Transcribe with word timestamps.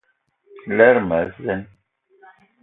Lerma 0.77 1.17
a 1.23 1.27
zeen. 1.41 1.61